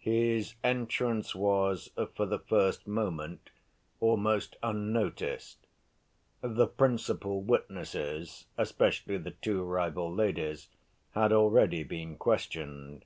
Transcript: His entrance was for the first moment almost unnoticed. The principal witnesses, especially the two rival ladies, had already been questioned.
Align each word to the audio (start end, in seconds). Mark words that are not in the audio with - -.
His 0.00 0.54
entrance 0.64 1.32
was 1.32 1.92
for 2.16 2.26
the 2.26 2.40
first 2.40 2.88
moment 2.88 3.50
almost 4.00 4.56
unnoticed. 4.60 5.64
The 6.40 6.66
principal 6.66 7.40
witnesses, 7.40 8.46
especially 8.58 9.16
the 9.18 9.30
two 9.30 9.62
rival 9.62 10.12
ladies, 10.12 10.70
had 11.12 11.32
already 11.32 11.84
been 11.84 12.16
questioned. 12.16 13.04